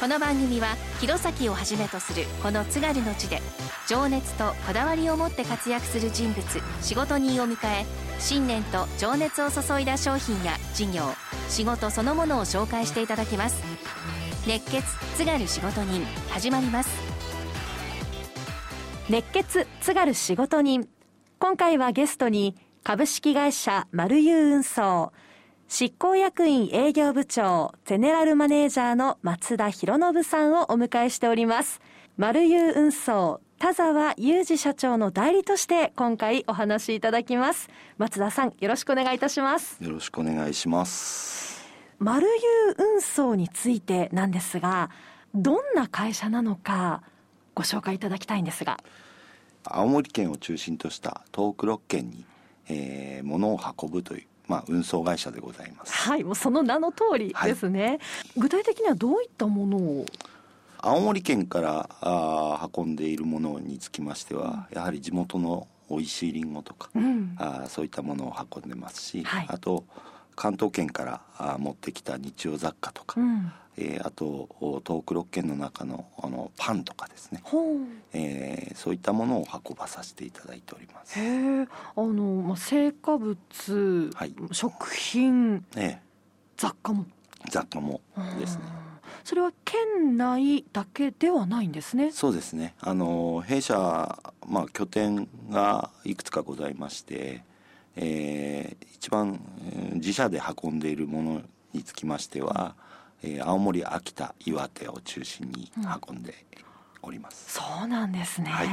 [0.00, 3.40] この番組は弘前をはじめとするこの津軽の地で
[3.88, 6.44] 情熱とこだわりを持って活躍する人物
[6.80, 7.84] 仕事人を迎え
[8.20, 11.02] 信念と情熱を注いだ商品や事業
[11.48, 13.60] 仕事そのものを紹介していただきます。
[14.46, 14.82] 熱血
[15.16, 16.90] 津軽仕事人始まります。
[19.10, 20.88] 熱血津軽仕事人。
[21.40, 22.54] 今回はゲストに
[22.84, 25.12] 株式会社マル運送
[25.68, 31.82] 執行役員営業部長、ゼネラルマネージャーの松田博信さんをお迎えしております。
[32.16, 37.68] マルユー運送、田沢裕二社長の代理として今回お話しいただきます。
[37.98, 39.76] 松田さん、よろしくお願いいたします。
[39.84, 41.62] よろしくお願いします。
[41.98, 44.88] マルユー運送についてなんですが、
[45.34, 47.02] どんな会社なのか
[47.54, 48.78] ご紹介いただきたいんですが。
[49.64, 52.24] 青森県を中心とした東北6県に、
[52.70, 55.92] えー、物を運ぶというまあ、運送会社でございます。
[55.92, 57.86] はい、もうその名の通りですね。
[57.86, 57.98] はい、
[58.38, 60.06] 具体的にはどういったものを？
[60.78, 69.84] 青森県からあ運んでいるものにつきましては、うん、やはり地元の美味しいりんごとか、うん、あそういったものを運んでますし、はい、あと
[70.36, 74.48] 関東圏からあ持ってきた日用雑貨とか、うん、えー、あと
[74.84, 77.42] 東北6県の中のあのパンとかですね、
[78.12, 81.18] えー、そういったものを運ばさせていただいております。
[81.18, 83.36] へあの、まあ、成果物、
[84.14, 86.00] はい、食品、え
[86.56, 87.06] 雑貨も。
[87.50, 88.00] 雑貨も
[88.40, 88.64] ですね。
[89.22, 92.10] それは県内だけではないんですね。
[92.10, 92.74] そうですね。
[92.80, 97.44] あの弊社、まあ、拠点がいくつかございまして、
[97.94, 99.40] えー、一番
[99.94, 101.42] 自社で運んでいるもの
[101.72, 102.87] につきましては、うん
[103.22, 105.70] えー、青森秋田岩手を中心に
[106.08, 106.34] 運んで
[107.02, 108.68] おります、うん、そうなんですね、はい、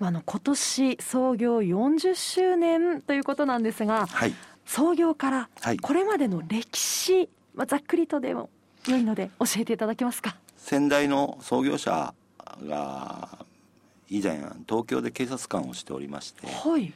[0.00, 4.34] あの今年創業40周年ということなんですが、はい、
[4.66, 5.48] 創業から
[5.80, 8.48] これまでの歴史、まあ、ざっくりとでも
[8.88, 10.36] 良いので教えていただけますか？
[10.56, 12.14] 先代の創業者
[12.66, 13.46] が
[14.08, 16.92] 以前東京で警察官をしておりまして、はい、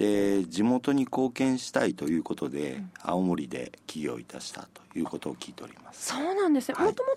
[0.00, 6.06] で地元に貢献したいということで、うん、青森で起業いたしたということを聞いております。
[6.06, 6.78] そうなんですね。
[6.78, 7.16] もとも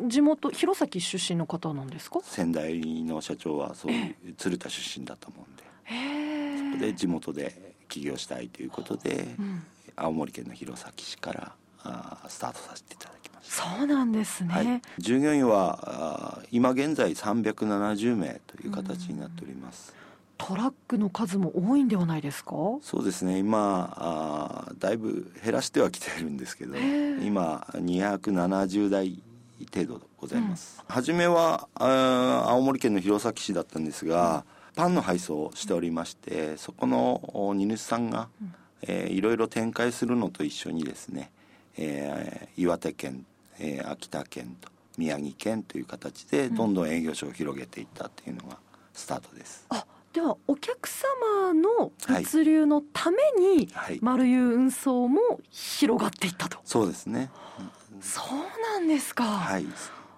[0.00, 2.20] と地元弘前出身の方なんですか？
[2.22, 5.64] 先代の社長はそういう鶴田出身だと思うんで。
[6.72, 9.62] そこで地元で起業したいということで、うん、
[9.94, 11.52] 青森県の弘前市から
[11.82, 13.76] あスタートさせていただきました。
[13.76, 20.07] そうなんですね、はい、従業員は今現在370名という形になっております、うん
[20.38, 22.52] トラックの数も多いんではないですか？
[22.80, 23.38] そうですね。
[23.38, 29.20] 今あだいぶ減らしてはきてるんですけど今270台
[29.74, 34.44] 程度ございます、うん、初めはあ青森県の弘前市だったんですが、
[34.76, 38.54] うん、パンの配送をしておりましてそこの荷主さんが、うん。
[38.82, 41.32] えー、いろいろ展開するのと一緒にですね、
[41.76, 43.26] えー、岩手県、
[43.58, 48.56] えー、秋田県と宮城県という形でどんどん営業所を広げていったっていうのが
[48.92, 49.66] スタートです。
[49.70, 49.84] あ
[50.18, 53.68] ではお客様の物流のために、
[54.00, 57.30] 丸湯運送も広がっていったと、そうですね、
[58.00, 58.38] そう
[58.74, 59.22] なんですか。
[59.22, 59.66] はい。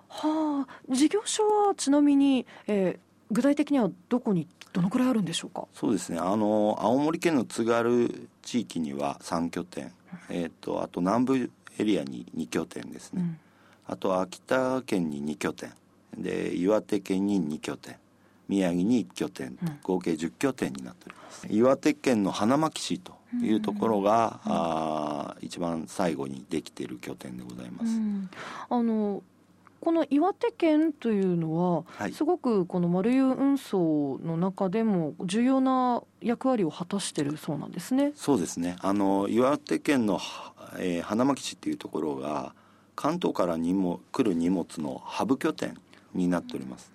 [0.09, 0.95] はあ。
[0.95, 2.99] 事業所はちなみに、えー、
[3.31, 5.69] 具体的にはどこにどのくらいあるんでしょうか？
[5.75, 6.19] そうですね。
[6.19, 9.93] あの青森県の津軽地域には3拠点、
[10.31, 13.39] えーと、あと南部エリアに2拠点ですね、うん、
[13.87, 15.75] あと秋田県に2拠点。
[16.17, 17.97] で岩手県に2拠点
[18.51, 28.29] 宮城に1拠点合計10拠点になっております、うん、岩手県の花巻市というところが、うん、あ一番最後にできている拠点でございます、うん、
[28.69, 29.23] あの
[29.81, 38.13] この岩手県というのは、はい、すごくこの丸湯運送の中でも重要な役割を果たしているそうなんですね。
[38.15, 38.77] そうですね。
[38.81, 40.21] あの岩手県の、
[40.79, 42.53] えー、花巻市っていうところが
[42.95, 45.79] 関東からにも来る荷物のハブ拠点
[46.15, 46.93] になっております。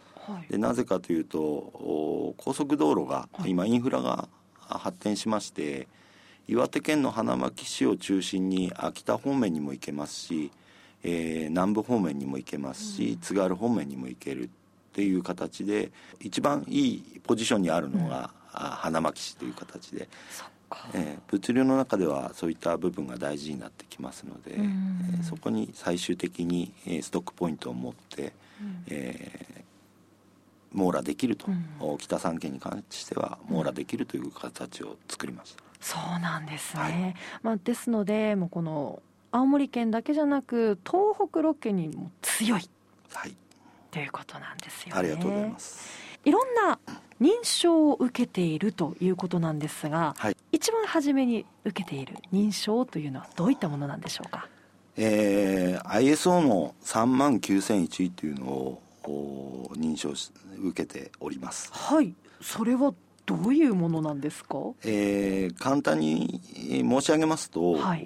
[0.49, 4.27] でなぜかというと高速道路が、今インフラが
[4.59, 5.87] 発展しまして
[6.47, 10.51] 岩手県の花巻市を中心に秋田方面にも行けますし、
[11.03, 14.49] えー、南部方面にも行けますし、うん、津軽方面にも行けるっ
[14.93, 20.07] ていう形で一番いいポジションにあるのが、うん、花巻市という形で。
[20.93, 29.54] えー、物流の中ではそういった部分が大事になってきますので、えー、そこに最終的に、えー、ストックポイントを持って、うん、え
[30.75, 35.63] 網羅できると、うん、北三県に関しては網羅できるという形を作りました。
[35.81, 39.01] そうなんですね、はい、まあ、ですのでもうこの
[39.31, 42.69] 青森県だけじゃなく東北6県にも強い、
[43.13, 43.35] はい、
[43.91, 44.99] ということなんですよね。
[44.99, 46.05] ありがとうございます。
[46.23, 46.79] いろんな
[47.21, 54.47] 認証を受けているということなんですが、はい、一番初めに受けている認証というのはどういったものなんでしょうか？
[54.97, 58.81] えー、ISO の3万9001っていうのを
[59.11, 61.69] 認証し受けております。
[61.73, 62.13] はい。
[62.41, 62.93] それは
[63.25, 68.05] どういうものなんですか、えー、簡単に申し上げますと、はい、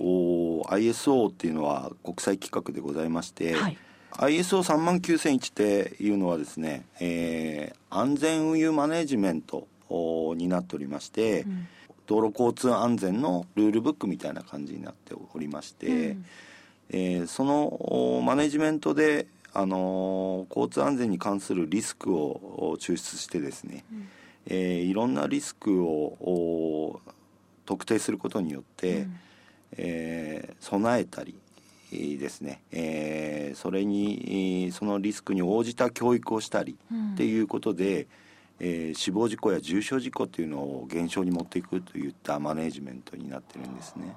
[0.88, 3.78] ISO っていうのは国際規格でございまして、はい、
[4.12, 11.68] ISO3 万9001っていうのはですね、えー、安全運輸マネジメントになっておりまして、うん、
[12.08, 16.26] 道路交通安全のルールブックみたいな感じになっておりまして、うん、
[16.92, 24.08] えー、そのマネジメントで、あのー、交通安全に関するリスクを抽出してですね、うん。
[24.48, 27.02] えー、いろんなリスクを
[27.66, 29.20] 特定することによって、うん、
[29.78, 31.36] えー、備えたり
[31.92, 36.78] ですね、えー、それにそのリスクに応じた教育をしたり
[37.14, 38.08] っていうことで、うん、
[38.60, 44.16] えー、死亡事故や重傷事故っていうのを減少に持っていくといったマネジメントになってるんですね。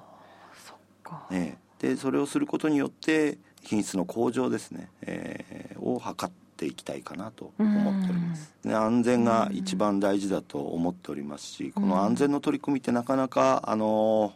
[0.67, 1.27] そっか。
[1.31, 8.55] ねでそれをすることによって品質の向上ですね、えー、を図っていきたいかなと思っております。
[8.65, 14.33] で安全が一番大事だと思っておりますしこの安全の取り組みってなかなかあの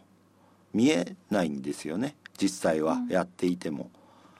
[0.73, 2.15] 見えないんですよね。
[2.39, 3.89] 実際はやっていても。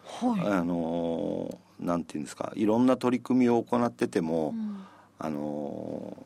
[0.04, 2.54] はい、あのなんていうんですか。
[2.56, 4.84] いろんな取り組みを行ってても、うん、
[5.20, 6.26] あの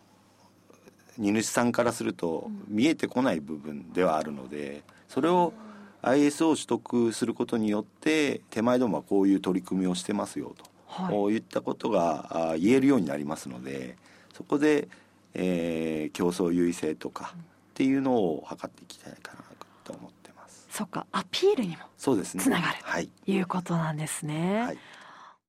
[1.17, 5.53] 荷主さんからすると見えてこない部分ではあるのでそれを
[6.01, 10.71] ISO を取得することによって手前どもはこういう取り組みをしてますよと。
[11.09, 13.95] こういったことが言えるようになりますので
[14.33, 14.89] そこで、
[15.33, 19.43] えー、競争優位性とかっていうのを図っていきたいかな
[19.83, 20.67] と思ってます。
[20.69, 21.05] そっか。
[21.11, 22.43] アピールにもそうですね。
[22.43, 24.61] つながる、はい、いうことなんですね。
[24.61, 24.77] はい、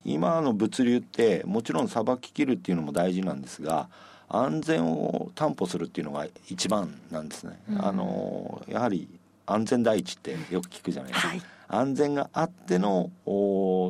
[0.05, 3.89] 今の物流ってもちろんさばききるっていうのも大事なんですが
[4.29, 7.61] 安全を担保するっていうのが一番なんですね。
[7.69, 9.09] うん、あのやはり
[9.47, 11.29] 安全第一ってよく聞くじゃないですか。
[11.29, 13.11] はい、安全があっての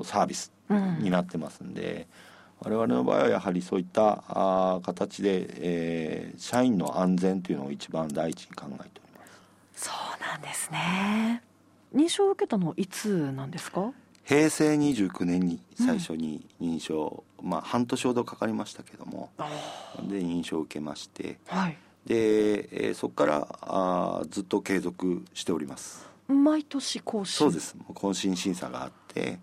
[0.04, 0.52] サービス
[1.00, 2.06] になってますんで、
[2.64, 9.26] うん、我々の場合はやはりそういったあ形で、えー、社員の安全というのを一番第一に考えておりま
[9.75, 9.84] す。
[9.87, 11.43] そうなんですね。
[11.94, 13.93] 認証を受けたのはいつなんですか？
[14.25, 19.31] 平成29年に最初に認証、うん、まあ半年ほどかかりましたけども
[20.08, 21.76] で認証を受けまして、はい、
[22.06, 26.06] で、えー、そこからあずっと継続しております。
[26.28, 27.38] 毎年更新？
[27.38, 27.76] そうです。
[27.94, 29.38] 更新審査があって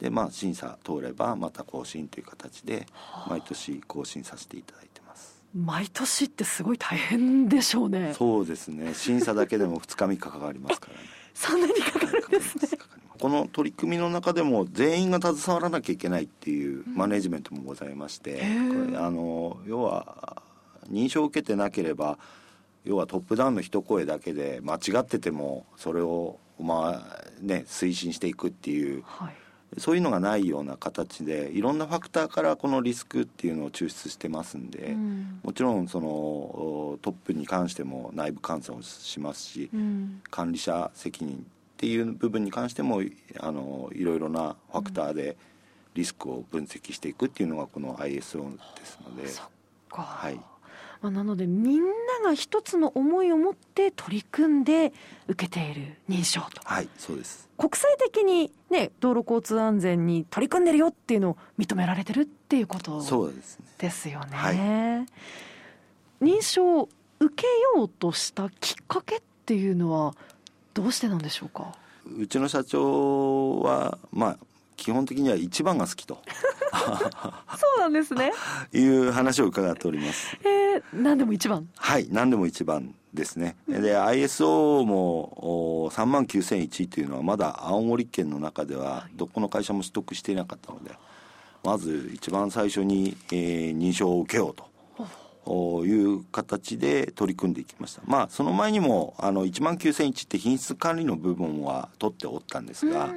[0.00, 2.86] でまあ審査通ればまた更新という形で
[3.28, 5.42] 毎年更新させていただいてます。
[5.54, 8.12] 毎年ってすごい大変でしょうね。
[8.14, 8.92] そうですね。
[8.94, 11.00] 審査だけでも2日3日かかりますからね。
[11.32, 12.78] そんなにかかるんですね。
[13.20, 20.42] この取り組みの中でも全員が携わらなきゃいけないっていうマネジメントもございまして、これあの要は
[20.90, 22.18] 認証を受けてなければ
[22.84, 43.02] 要はトップダウンの一声だけで間違っててもそれをまあね推進していくっていう、はい、そういうのがないような形でいろんなファクターからこのリスクっていうのを抽出してますんで、うん、もちろんそのトップに関しても内部監査をしますし、うん、管理者責任っていう部分に関しても
[43.40, 45.36] あのいろいろなファクターで
[45.94, 49.28] リスクを分析していくっていうのがこの ISO ですので。
[49.90, 50.53] はい
[51.04, 51.86] まあ、なのでみんな
[52.24, 54.94] が一つの思いを持って取り組んで
[55.28, 56.62] 受けている認証と。
[56.64, 57.46] はいそうです。
[57.58, 63.02] 国際的にね道路交通安全に取り組んでるよっていうのを認められてるっていうこと
[63.76, 64.36] ですよね、ね。
[64.38, 64.52] は
[66.22, 66.88] い、認証を
[67.20, 67.46] 受け
[67.76, 70.14] ようとしたきっかけっていうのは
[70.72, 71.76] どうしてなんでしょうか？
[72.18, 74.38] うちの社長はまあ
[74.76, 76.18] 基本的には一番が好きと。
[76.74, 78.32] そうなんですね。
[78.72, 80.36] いう話を伺っております。
[80.44, 81.68] えー、何でも一番。
[81.76, 83.56] はい何でも一番ですね。
[83.68, 90.90] で ISO も3万9001というのはまだ青森県の中ではどこの会社も取得していなかったので
[91.62, 98.02] まず一番最初に、えー、認証を受けようという形で取り組んでいきました。
[98.04, 103.10] まあその前にもあの1万9001って品質管理の部分は取っておったんですが、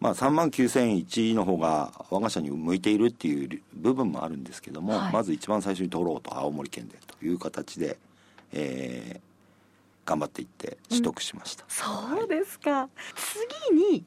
[0.00, 7.96] まあ、3万9001の方が我が社に向いているっていう部分もあるんですけども、はい、まず一番最初に取ろうと青森県でという形で、
[8.52, 12.88] えー、頑張っていって取得しました、うん、そうですか、はい、
[13.70, 14.04] 次に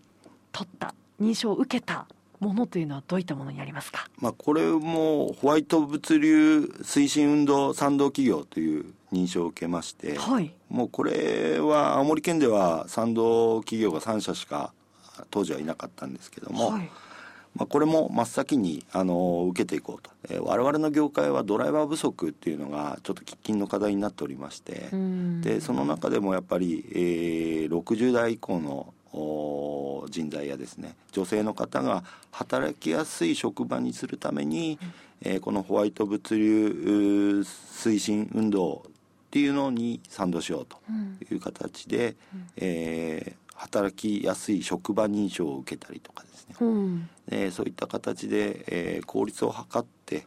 [0.52, 2.06] 取った認証を受けた
[2.40, 14.72] ものというのはどういったものになりますか、まあ、これもホワイト物流推進運動賛同企業という認証を受けまして、はい、もうこれは青森県では賛同企業が3社しか
[15.32, 16.90] 当時はいなかったんですけども、はい、
[17.56, 24.90] まあ、これも真っ先にあの受けていこうと、えー、我々の業界はドライバー不足っていうのがちょっと喫緊の課題になっておりまして
[25.42, 28.94] でその中でもやっぱり、えー、60代以降の
[30.10, 38.92] 人材やですね女性の方が働きやすい職場にするために、うん、えー、このホワイト物流推進運動っ
[39.32, 40.78] ていうのに賛同しようと
[41.32, 50.26] いう形で、うん、えー、働きやすい職場認証を受けたりとかですね、うん、えー、そういった形で、えー、効率を図って、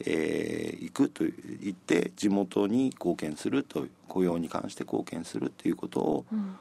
[0.00, 6.56] えー、行くと言って地元に貢献すると雇用に関して貢献するということを、うん。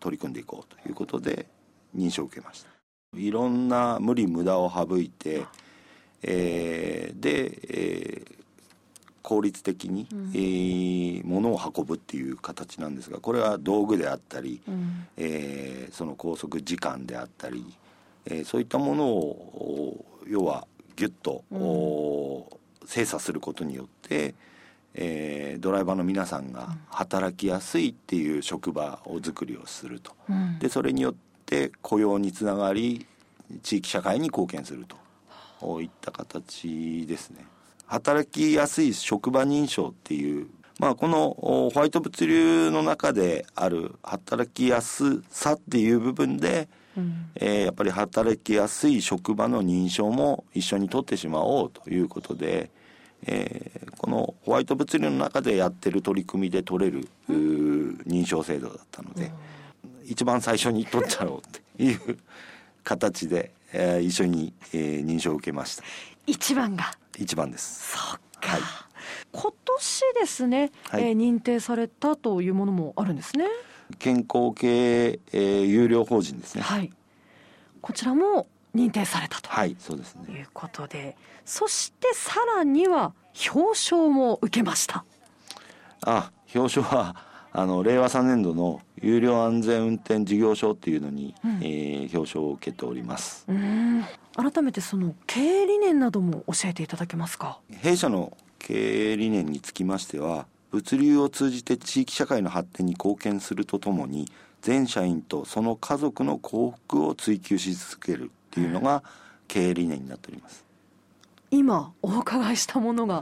[0.00, 1.46] 取り組んでいこうということで
[1.96, 2.70] 認証を受けました。
[3.16, 5.46] いろんな無理無駄を省いて、
[6.22, 8.41] えー、で、えー、
[9.22, 17.64] 効率的に、うん、えー、物を運ぶっていう形なんですがこれは道具であったり、うん、えー、その拘束時間であったり、
[18.26, 24.34] えー、そういったものを要はギュッと、うん、精査することによって
[24.94, 31.14] えー、ドライバーの皆さんが働きやすいっていう職場を作りをすると、うん、でそれによっ
[31.46, 33.06] て雇用につながり
[33.62, 35.00] 地域社会に貢献すると。
[35.80, 37.44] いった形ですね
[37.92, 40.46] 働きやすい職場認証っていう
[40.78, 52.70] まあこのホワイト物流の中である働きやすさっていう部分で、うん、えー、やっぱり働きやすい職場の認証も一緒に取ってしまおうということで、
[53.26, 59.30] えー、このホワイト物流の中でやってる取り組みで取れる、認証制度だったので、
[60.06, 61.42] 一番最初に取っちゃおうっ
[61.76, 62.18] ていう
[62.82, 65.84] 形で、えー、一緒に、えー、認証を受けました。
[66.26, 67.96] 一番が一番です。
[67.96, 68.60] そっか、はい、
[69.32, 73.46] 今年ですね、はい、えー、認定されたというものもあるんですね。
[73.98, 76.62] 健康系、えー、有料法人ですね。
[76.62, 76.92] はい。
[77.80, 79.50] こちらも認定されたと。
[79.50, 80.32] はいそうですね。
[80.32, 81.16] いうことで。
[81.44, 83.14] そしてさらには
[83.52, 85.04] 表彰も受けました。
[86.04, 87.16] あ表彰は
[87.52, 93.46] あの令和3年度の有料安全運転事業証っていうのに、うん、えー、表彰を受けております
[94.34, 97.58] 改めてその経営理念なども教えていただけますか？
[97.70, 104.30] 弊社の経営理念につきましては物流を通じて地域社会の発展に貢献するとともに
[104.62, 109.02] 全社員とその家族の幸福を追求し続けるっていうのが
[109.48, 110.64] 経営理念になっております。
[111.50, 113.20] 今お伺いしたものが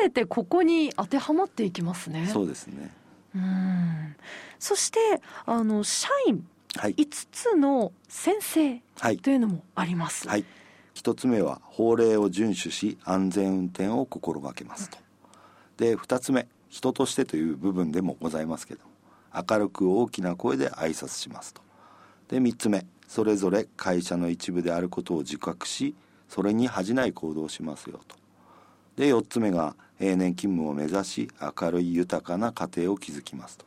[0.00, 2.26] 全てここに当てはまっていきますね。
[2.26, 2.90] そうですね。
[3.34, 4.16] うん
[4.58, 4.98] そして
[5.44, 6.44] あの社員
[6.76, 8.82] 5つの先生
[9.16, 10.28] というのもあります。
[10.28, 10.44] はい、
[10.94, 14.98] 1つ目は法令を遵守し安全運転を心がけますと。
[15.76, 18.80] で2つ目人としてという部分でもございますけど
[19.34, 21.62] 明るく大きな声で挨拶しますと。
[22.28, 25.94] で3つ目それぞれ会社の一部であることを自覚し
[26.28, 28.16] それに恥じない行動をしますよと
[28.96, 33.64] で4つ目が永年勤務を目指し明るい豊かな家庭を築きますと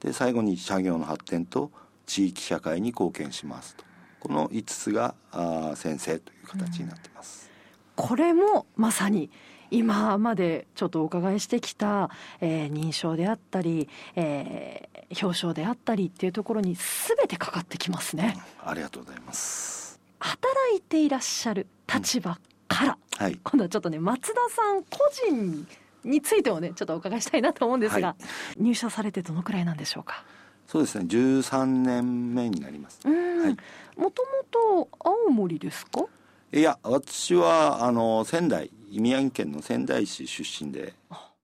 [0.00, 1.70] で最後に社業の発展と
[2.12, 3.84] 地域社会に貢献しますと。
[4.20, 7.50] この5つがあ先生という形になってます、
[7.98, 9.30] うん、これもまさに
[9.70, 19.98] 今までちょっとお伺いしてきた、えー、認証であったり、えー、表彰であったりっていうところに全てかかってきますね、うん、ありがとうございます。
[20.20, 22.38] 働いていらっしゃる立場
[22.68, 25.66] から、うん、はい、今度はちょっとね松田さん個人
[26.04, 28.16] についてもねちょっとお伺いしたいなと思うんですが、は
[28.56, 30.24] い、入社されてどのくらいなんでしょうか
[30.72, 31.04] そうですね。
[31.04, 33.06] 13年目になります。
[33.06, 36.06] もともと青森ですか？
[36.50, 40.94] いや私はあの仙台宮城県の仙台市出身で。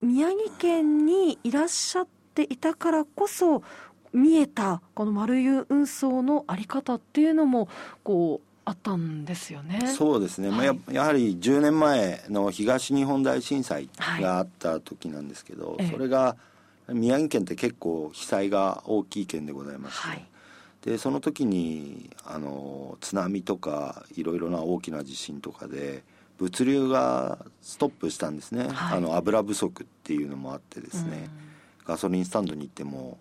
[0.00, 3.62] 宮城県にいらっしゃっていたからこそ
[4.14, 7.68] 見えたこの丸湯運送のあり方っていうのも
[8.02, 9.92] こうあったんですよね。
[9.94, 13.90] そうですね、はい、まあ、やはり10年前の東日本大震災
[14.22, 16.34] があった時なんですけど、はい、それが
[16.92, 20.26] 宮城県って結構被災が大きい県でございまして、はい、
[20.82, 26.02] でその時にあの津波とかいろいろな大きな地震とかで
[26.38, 31.28] 物流がストップしたんですね、はい、あの油不足っていうのもあってですね、
[31.80, 33.18] うん、ガソリンスタンドに行っても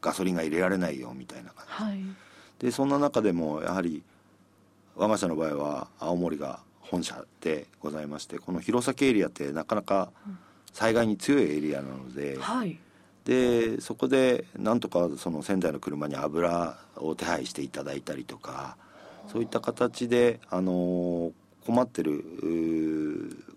[0.00, 2.00] ガソリンが入れられないよみたいな感じ、はい、
[2.58, 4.02] でそんな中でもやはり
[4.96, 10.10] 我が社の場合は青森が本社でございましてこの弘前エリアってなかなか
[10.72, 12.78] 災害に強いエリアなので、はい、
[13.28, 18.76] でそこでなんとかその仙台の車に油を手配していただいたりとか
[19.30, 21.32] そういった形であのー
[21.68, 22.24] 困ってる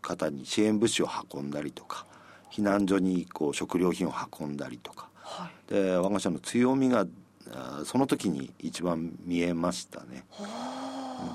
[0.01, 2.05] 方に支援物資を運んだりとか
[2.51, 7.05] 避難所にこう食料品を運んだりとか、はい、で我が社の強みが
[7.85, 10.25] その時に一番見えましたね。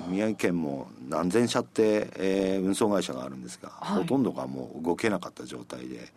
[0.09, 6.11] 宮城県も何千社って、えー、運送会社があるんですが、はい、ほとんどがもう動けなかった状態で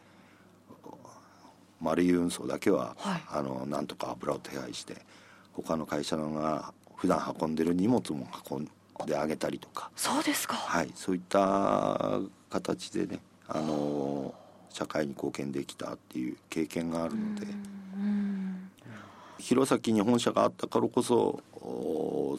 [1.80, 4.96] 丸い運送だけは、はい、あのなんとか油を手配して
[5.52, 8.68] 他の会社が普段運んでる荷物も運ん
[9.06, 9.90] であげたりとか。
[9.96, 10.56] そうですか。
[10.56, 10.90] はい。
[10.94, 12.20] そういった
[12.50, 14.34] 形でねあの
[14.68, 17.46] 社会に貢献できたっていう経験があるので。
[19.38, 21.42] 弘前に本社があったからこそ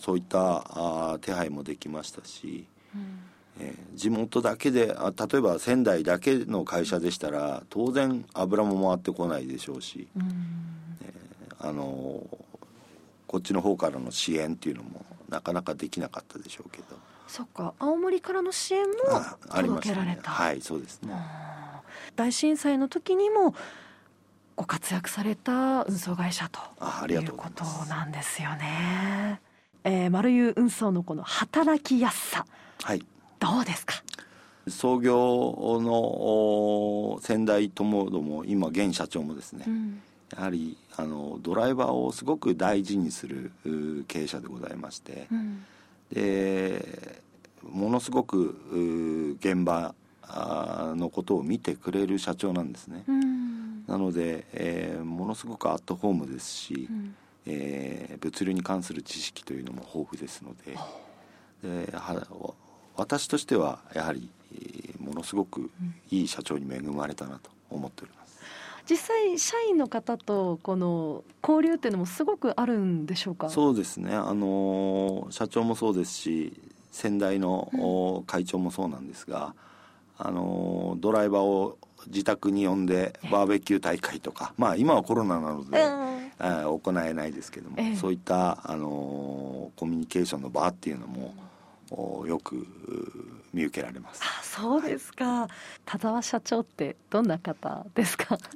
[0.02, 0.64] そういった
[1.14, 2.68] あ手配もできましたし、
[3.62, 10.08] えー、地元だけであ例えば仙台だけの会社でしたら当然油も回ってこないでしょうし、
[11.04, 12.26] えー、あの
[13.28, 16.84] こっちの方からの支援っていうのもなかなかできなかったでしょうけど。
[17.28, 17.74] そっか。
[17.80, 18.96] 青森からの支援も
[19.56, 21.14] 届けられた、ね、はいそうですね。
[22.18, 23.56] 大震災の時にも
[24.58, 26.60] ご活躍された運送会社と
[27.08, 29.40] いうことなんですよね。
[29.86, 32.46] えー、丸湯運送のこの働きやすさ、
[32.84, 33.04] はい、
[33.42, 33.96] どうですか？
[34.68, 40.02] 創業の先代ともども今現社長もですね、うん、
[40.38, 43.52] やはりあのドライバーをすごく大事にする
[44.08, 45.66] 経営者でございまして、うん、
[46.14, 47.24] で
[47.64, 49.96] ものすごく現場
[50.96, 53.04] のことを見てくれる社長なんですね。
[53.08, 53.86] うん。
[53.88, 57.16] なので、えー、ものすごくアットホームですし、うん、
[57.48, 60.78] えー、物流に関する知識というのも豊富ですので
[61.64, 61.92] で
[63.02, 65.72] 私としてはやはり、えー、ものすごく
[66.12, 68.40] いい社長に恵まれたなと思っております。
[68.88, 73.50] 実際社員の方とこの交流っていうのもすごくあるんでしょうか？
[73.50, 74.14] そうですね。
[74.14, 76.54] あの社長もそうですし
[76.92, 79.56] 先代の会長もそうなんですが、
[80.20, 81.78] うん、あのドライバーを
[82.08, 91.34] 自宅に呼んでバーベキュー大会とか、まあ今はコロナなので、えー、行えないですけども、えー、そういった、あのー、コミュニケーションの場っていうのも、
[92.28, 92.66] よく
[93.54, 94.22] 見受けられます。
[94.24, 95.50] あそうですか、はい、
[95.86, 98.38] 田沢社長ってどんな方ですか？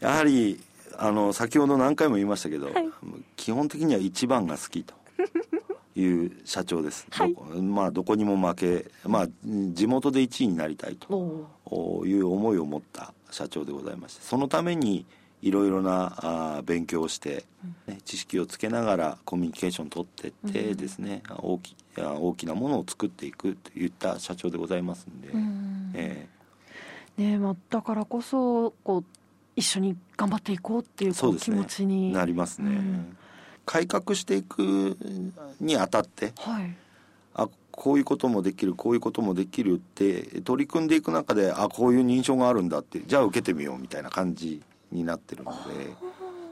[0.00, 0.60] やはり
[0.96, 2.88] あの先ほど何回も言いましたけど、はい、
[3.36, 4.94] 基本的には一番が好きと
[5.96, 11.46] いう社長です、はい、まあどこにも負け、まあ、地元で1位になりたいと
[12.06, 15.04] いう思いを持った社長でございましてそのために
[15.42, 17.44] いろいろなあ勉強をして、
[17.86, 25.90] ね、知識をつけながらコミュニケーション取ってってですね、うん、大き大きなものを作っていくといった社長でございますんで、うん。
[25.94, 29.04] えー、ねまあ、だからこそこう
[29.56, 32.12] 一緒に頑張っていこうっていうう、ね、気持ちに。
[32.12, 32.70] なりますね。
[32.70, 33.16] うん。
[33.66, 34.96] 改革していく
[35.60, 36.76] にあたって、はい、
[37.34, 45.52] あこういうこともできるこういうこともできるって取り組んでいく中であこういう認証があるんだってじゃあ受けてみようみたいな感じになってるの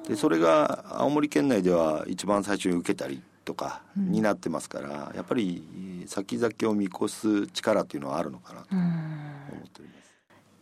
[0.05, 10.13] ででそれが青森県内では一番最初に受けたりとかになってますから、うん、やっぱり先々を見越す力っていうのはあるのかなと思っております。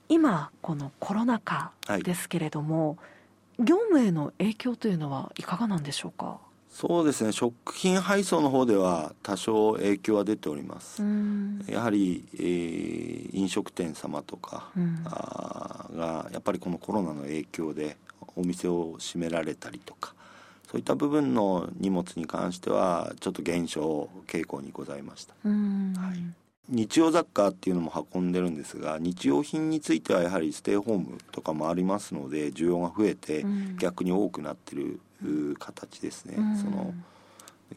[0.08, 1.72] 今このコロナ禍
[2.04, 2.98] ですけれども、はい
[3.58, 6.40] 業務への影響というのはいかがなんでしょうか？
[6.76, 7.32] そうですね。
[7.32, 11.02] 食品配送の方では多少影響は出ております。
[11.68, 17.96] やはり、えー、飲食店様とか、うん、あがやっぱりこのコロナの影響で
[18.36, 20.12] お店を閉められたりとか
[20.70, 26.22] そういった部分の荷物に関してはちょっと減少傾向にございました、はい。
[26.68, 33.46] 日用雑貨っていうのも運んでるんですが日用品についてはやはりステイホームとかもありますので需要が増えて
[33.78, 35.00] 逆に多くなってる
[35.58, 36.94] 形ですね、うん、その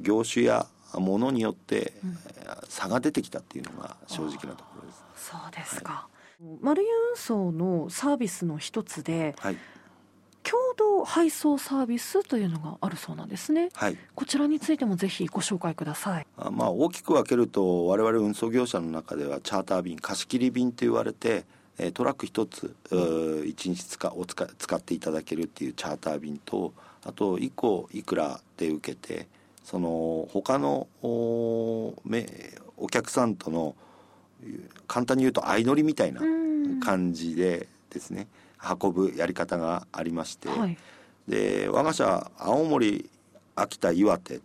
[0.01, 1.93] 業種やものによって
[2.67, 5.29] 差が出てきたっていうのが正直なところです。
[5.29, 6.07] そうですか、は
[6.41, 9.57] い、マルユ運送のサービスの一つで、はい、
[10.43, 16.27] 共同配送サービスというのがあるそうなんですね、はい、こちらについてもぜひご紹介ください。
[16.37, 21.45] あ、まあ、大きく分けると我々運送業者の中ではチャーター便貸し切り便と言われて
[21.93, 26.73] トラック一つ1日使お使使っていただけるっていうチャーター便と
[27.05, 29.27] あと1個いくらで受けて
[29.63, 31.93] その他のお
[32.77, 33.75] お客さんとの
[34.87, 36.21] 簡単に言うと相乗りみたいな
[36.83, 38.27] 感じでですね、
[38.81, 40.77] 運ぶやり方がありまして、はい、
[41.27, 43.09] で我が社青森
[43.55, 44.39] 秋田岩手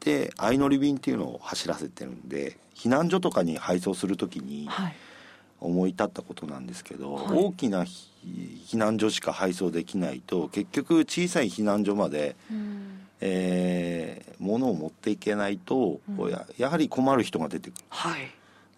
[0.00, 4.68] で相乗り便っていうのを走らせてるんで避難所とかに配送する時に
[5.60, 17.84] 思い立ったことなんですけど、はい、大きな避難所しか配送できないと結局小さい避難所まで、うん、えー、物を持っていけないと、うん、ややはり困る人が出てくる。
[17.88, 18.30] はい。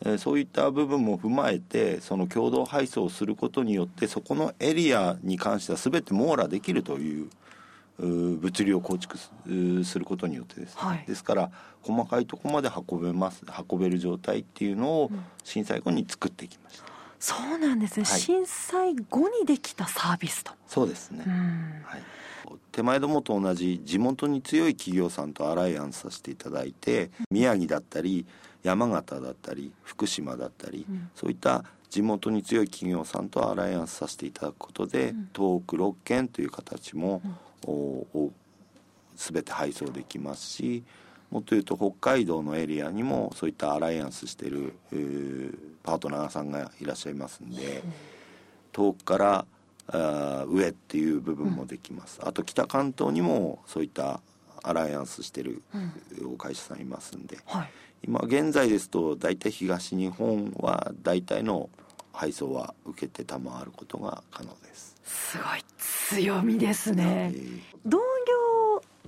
[0.03, 7.29] えそういった部分も踏まえてその共同配送をすることによってそこのエリアに関しては全て網羅できるという
[8.01, 10.77] 物流を構築することによってです、ね。
[10.77, 11.51] はい、ですから
[11.83, 15.11] 細かいところまで運べます運べる状態っていうのを
[15.45, 20.53] 震災後に作っていきました、うん、そうなんですね、はい、震災後にできたサービスと。
[20.67, 21.25] そうですね、
[21.85, 22.03] はい。
[22.73, 28.27] 手前どもと同じ地元に強い企業さんとアライアンスさせていただいて宮城だったり
[28.63, 37.21] 山形だったり福島だったり、うん、そういった地元に強い企業さんとアライアンスさせていただくことで、うん、東北6県という形も、
[37.67, 38.35] うん、
[39.17, 40.83] 全て配送できますし
[41.31, 44.75] もっと言うと北海道のエリアにもそういったアライアンスしてる
[45.83, 47.83] パートナーさんがいらっしゃいますんで
[48.73, 49.47] 遠くから
[49.93, 54.21] あ上っていう部分もできます、うん、あと北関東にもそういった
[54.63, 55.63] アライアンスしてる
[56.39, 57.71] 会社さんいますんで、うんはい、
[58.05, 61.71] 今現在ですと大体東日本は大体の
[62.13, 68.05] 配送は受けて賜ることが可能ですすごい強みですね、えー、同業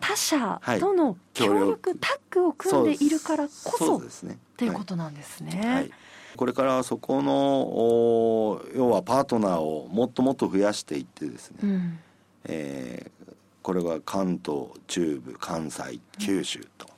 [0.01, 4.35] 他社との協力、はい、タッグを組んでいるからこそですね。
[4.35, 5.91] っていうことなんですね、はい。
[6.37, 11.99] これからそこの要はパートナーをもっともっと増やしていってですね、うん、
[12.45, 16.89] えー、これが関東中部関西九州と、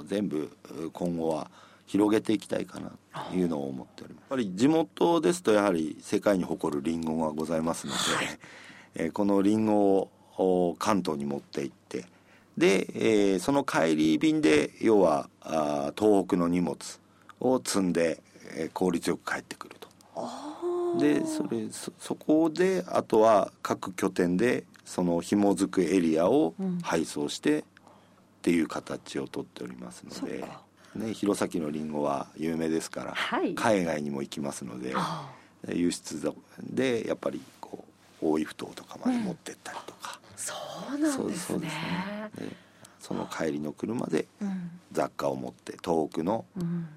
[0.00, 0.50] うん、全部
[0.92, 1.50] 今後は
[1.90, 2.92] 広げていきたいかな
[3.30, 4.22] というのを思っております。
[4.22, 8.38] やっぱり地元ですとやはり世界に誇るりんごがございますので、はい、
[8.94, 12.04] えー、このりんごを関東に持って行って
[12.56, 16.78] で、えー、その帰り便で要はあ東北の荷物
[17.40, 18.22] を積んで
[18.72, 19.88] 効率よく帰ってくると。
[21.00, 27.62] でそれそそこであとは各拠点でその紐づくエリアを配送してっ
[28.42, 30.44] ていう形をとっておりますので、
[30.94, 34.94] ね、弘前のりんごは有名ですから、はい、海外にも行きますので
[35.72, 37.84] 輸出でやっぱりこ
[38.22, 40.54] う大井ふ頭とかまで持ってったりとか、うん、そ
[40.96, 41.70] うなんですね。
[43.00, 44.26] その帰りの車で
[44.92, 46.44] 雑貨を持って遠くの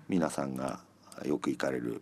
[0.10, 0.80] 皆さんが
[1.26, 2.02] よく行かれる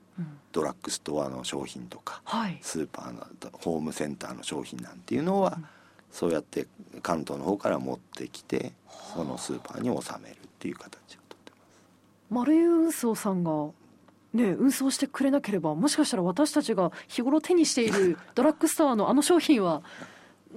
[0.51, 5.65] ドラッグストアの商品とか、うん、スーパーのホームセンターの商品なんていうのは、うん、
[6.12, 6.67] そうやって
[7.01, 8.73] 関東の方から持ってきて
[9.13, 11.20] そのスーパーに納めるっていう形。
[12.32, 13.52] 丸湯運送さんが
[14.34, 19.84] ね、運送してくれなければもしかしたら私たちが日頃手にしているドラッグストアのあの商品は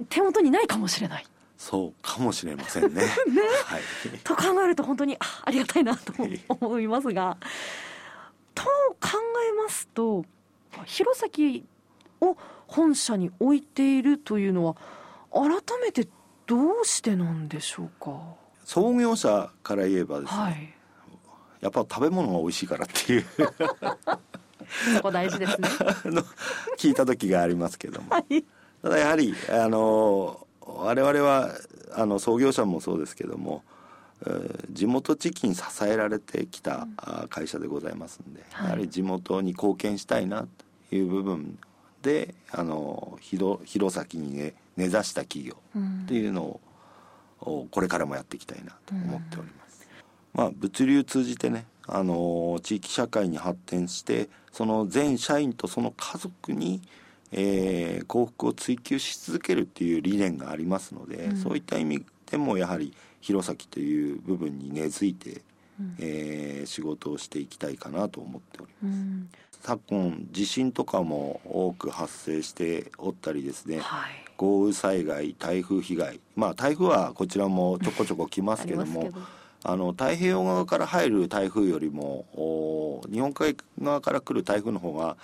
[0.07, 1.25] 手元にないかもしれない。
[1.57, 3.01] そうかもしれませんね。
[3.27, 3.81] ねはい、
[4.23, 6.13] と考えると本当にあありがたいなと
[6.59, 7.37] 思いますが
[8.53, 9.09] と考
[9.49, 10.23] えますと
[10.85, 11.63] 弘前
[12.21, 14.75] を本社に置いているというのは
[15.33, 15.49] 改
[15.81, 16.07] めて
[16.45, 18.35] どうしてなんでしょうか？
[18.63, 20.73] 創業者から言えばですね、はい、
[21.65, 23.25] やっぱ食べ物が美味しいからっていう。
[24.95, 25.67] そこ大事ですね。
[26.77, 28.43] 聞いた時がありますけども、はい、
[28.83, 31.51] ただやはりあの我々は
[31.95, 33.63] あの創業者もそうですけども
[34.69, 36.87] 地元地域に支えられてきた
[37.29, 40.45] 会社でございますんで、やはり地元に貢献したいな
[40.89, 41.57] という部分
[42.03, 43.59] であの弘
[43.95, 46.59] 前に、ね、根ざした企業っていうの
[47.41, 49.64] を、これからもやっていきたいなと思っております。
[50.35, 56.81] まあ、物流通じてねあの地域社会に発展してその全社員とその家族に、
[57.31, 65.41] えー、幸福を追求し続けるっていう理念がありますので、うん、そういった意味でもやはり弘前という部分に根付いて、
[65.79, 68.99] うん、えー、仕事をしていきたいかなと思っております。
[68.99, 69.29] うん、
[69.61, 76.19] 昨今地震とかも多く発生しておったりですね、はい、豪雨災害台風被害。
[76.35, 79.11] まあ台風はこちらもちょこちょこ来ますけども
[79.67, 85.17] あの太平洋側から入る台風よりも日本海側から来る台風の方が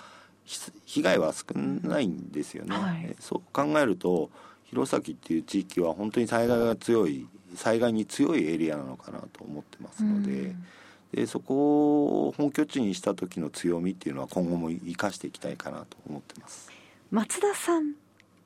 [0.84, 4.30] 被害は少ないんですよね、はい、そう考えると
[4.64, 10.66] 弘前っていう地域は本当に災害が強い災害に強いエリアなのかなと思ってますのでうん、
[11.14, 16.70] でそこを本拠地にした時の強みっていうのは今後も生かしていきたいかなと思ってます。
[17.10, 17.92] 松田さん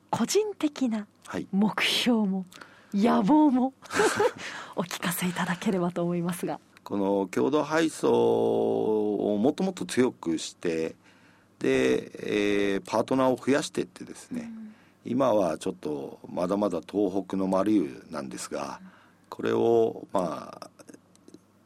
[0.09, 1.07] 個人的な
[1.51, 2.45] 目標も、はい、
[2.93, 3.73] 野望も。
[4.75, 6.59] お聞かせいただければと思いますが。
[6.83, 10.95] この共同配送をもっともっと強くして
[11.59, 12.11] で、
[12.73, 14.49] えー、パートナーを増やしていってですね、
[15.05, 15.11] うん。
[15.11, 18.79] 今はちょっとまだまだ東北のマリウなんですが
[19.29, 20.69] これをまあ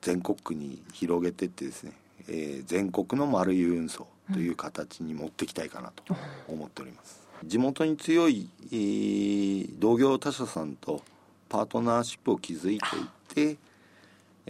[0.02, 1.94] 全国区に広げてってですね、
[2.28, 6.16] えー、全国の丸輸運送という形に持っていきたいかなと
[6.48, 7.21] 思っております。
[7.44, 11.02] 地元に強い、えー、同業他社さんと
[11.50, 13.58] パートナーシップを築いていって、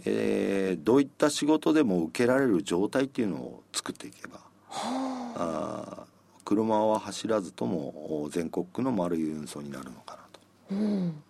[0.04, 4.40] えー、どういった仕事でも受けられる状態っていうのを作っていけば、
[5.36, 6.06] あ。
[6.44, 10.40] 車は走らずとも全国区の丸い運送になるのかなと、
[10.72, 11.22] うん、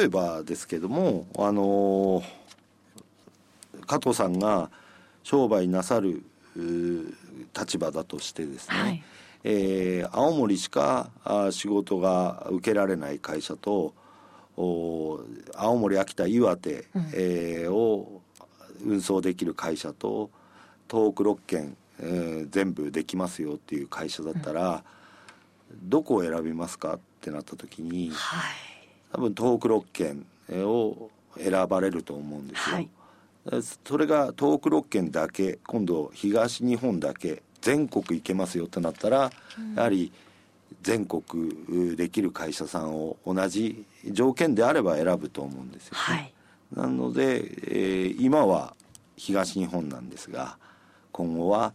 [0.00, 2.22] 例えばですけどもあの
[3.86, 4.70] 加藤さんが
[5.22, 6.24] 商売なさる
[7.58, 9.02] 立場だとしてですね、はい、
[9.44, 13.94] えー、青森しかあ仕事が受けられない会社と
[14.56, 15.20] お
[15.54, 18.22] 青森秋田岩手、うん、えー、を
[18.84, 20.30] 運送できる会社と
[20.90, 24.84] 東北6県、えー、全部できますよっていう会社だったら、
[25.70, 28.52] うん、どこを選びますかってなった時に、はい、
[29.12, 30.26] 多分東北6県
[30.64, 32.76] を選ばれると思うんですよ。
[32.76, 32.88] はい、
[33.84, 40.12] それが東北6県だけ今度東日本だけ全国行けますよってなったら、うん、やはり
[40.82, 46.32] 全国できる会社さんを同じ条件であれば選ぶと思うんですよ、ね、はい、
[46.74, 48.74] なので、えー、今は
[49.16, 50.58] 東日本なんですが
[51.12, 51.72] 今後は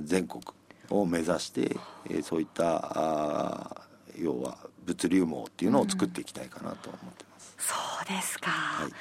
[0.00, 0.42] 全国
[0.90, 1.76] を目指して、
[2.08, 3.82] えー、そういったあ
[4.18, 7.54] 要は物流網っていうのを作っていきたいかなと思ってます。
[7.58, 7.74] うん、そ
[8.14, 8.92] うですか、はい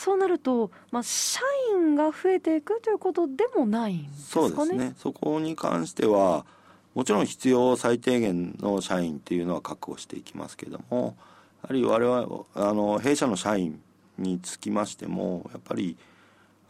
[0.00, 1.40] そうなると、まあ、社
[1.74, 4.48] 員が増えていくということでもないんですかね？
[4.50, 6.46] そうですねそこに関しては
[6.94, 11.16] もちろん必要最低限の社員っていうのは確保していきますけども
[11.62, 13.78] やはり我々あの弊社の社員
[14.16, 15.98] につきましてもやっぱり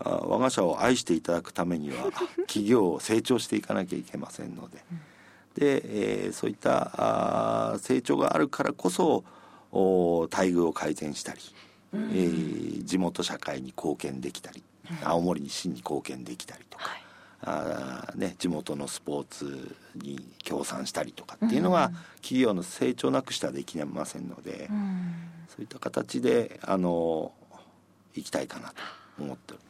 [0.01, 2.11] あ我が社を愛していただくためには
[2.49, 4.79] 企業を成長していかなきゃいけませんので、
[5.55, 5.83] で、
[6.25, 9.25] えー、そういったあ成長があるからこそ
[9.71, 11.41] お待遇を改善したり、
[11.95, 14.63] えー、地元社会に貢献できたり、
[15.03, 16.89] 青森市に貢献できたりとか。
[16.89, 17.03] はい。
[17.43, 25.15] あね、地元のスポーツに協賛したりとかっていうのが、企業の成長なくしてはできませんので、うん、
[25.49, 27.33] そういった形であの
[28.15, 28.75] 行きたいかなと
[29.23, 29.70] 思っております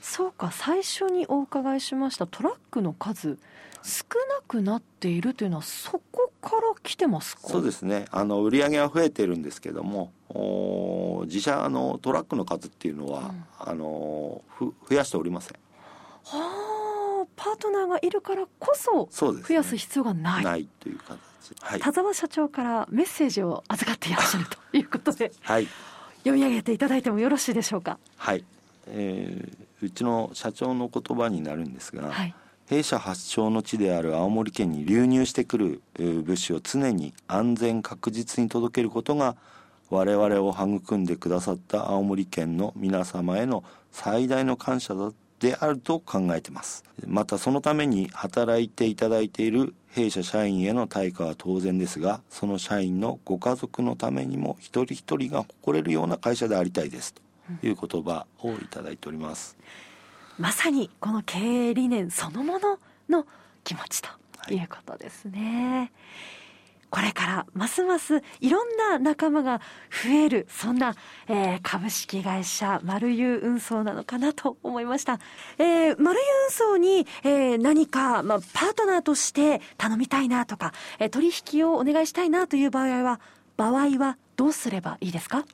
[0.00, 3.38] そうか最初にお伺いしましたトラックの数
[3.82, 7.48] 少なくなっているというのはそこから来てますか？
[7.48, 8.06] そうですね。
[8.10, 15.58] あの売り上げは増えてるんですけどもお自社のトラックの数っていうのは、うん、あの増やしておりません。
[16.24, 20.44] はあパートナーがいるからこそ増やす必要がない。
[20.44, 21.18] ないという形、
[21.60, 25.68] はい、田沢社長からメッセージを預かっていらっしゃるということで、はい、
[26.18, 27.98] 読み上げていただいてもよろしいでしょうか？
[28.16, 28.44] はい、
[28.90, 32.34] えー、うちの社長の言葉になるんですが、はい、
[32.66, 39.36] 弊社発祥の地である青森県に流入してくる物資を常に安全確実に届けることが
[39.90, 46.84] 我々を育んでくださった青森県の皆様への最大の感謝だであると考えてます。
[47.06, 57.22] またそのために働いていただいている弊社社員への対価は当然ですがその社員のご家族のためにも一人一人が誇れるような会社でありたいですと
[57.62, 59.56] いう言葉をいただいております、
[60.38, 61.38] まさにこの経
[61.70, 63.26] 営理念そのものの
[63.64, 64.08] 気持ちと
[64.52, 65.92] いうことですね、はい
[66.90, 69.60] これからますますいろんな仲間が
[70.04, 70.96] 増えるそんな、
[71.28, 75.20] えー、株式会社丸優運送なのかなと思いました、
[75.58, 83.20] えー、丸優運送に、えー、何か、まあ、パートナーとして頼みたいなとか、えー、取引をお願いしたいなという場合は
[83.56, 85.44] 場合はどうすればいいですか？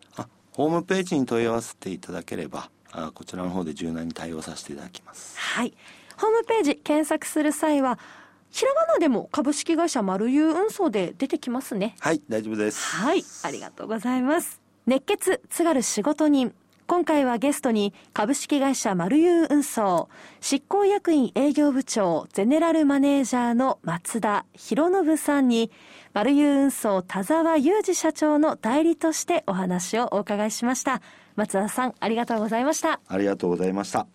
[0.56, 5.74] ホームページに問い合わせていただければあこちらの方で柔軟に対応させていただきますはい
[6.16, 7.98] ホームページ検索する際は
[8.50, 11.94] ひらがなでも株式会社丸優運送で出てきますね。
[12.00, 12.80] はい、大丈夫です。
[12.86, 14.62] はい、ありがとうございます。
[14.86, 16.54] 熱血津軽仕事人。
[16.86, 20.08] 今回はゲストに株式会社丸優運送
[20.40, 25.72] 執行役員営業部長ゼネラルマネージャーの松田博信さんに
[26.12, 31.02] 丸優運送田沢裕二社長の代理としてお話をお伺いしました。
[31.34, 33.00] 松田さんありがとうございました。
[33.08, 34.06] ありがとうございました。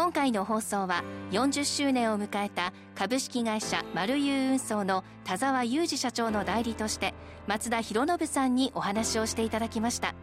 [0.00, 7.12] 今回の放送は40周年を迎えた株式会社丸優運送の田沢裕二社長の代理として
[7.46, 10.14] 松田博信さんにお話をしていただきました。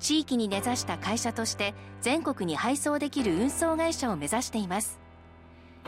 [0.00, 4.98] 地域に根ざした会社として全国に配送できる運送会社を目指しています。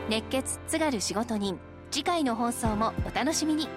[0.09, 1.59] 熱血津軽仕事人。
[1.91, 3.67] 次回の放送もお楽しみに。